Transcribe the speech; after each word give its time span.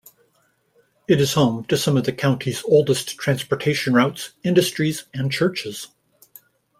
It 1.07 1.21
is 1.21 1.33
home 1.35 1.65
to 1.65 1.77
some 1.77 1.95
of 1.95 2.05
the 2.05 2.11
county's 2.11 2.63
oldest 2.65 3.19
transportation 3.19 3.93
routes, 3.93 4.31
industries 4.43 5.03
and 5.13 5.31
churches. 5.31 5.89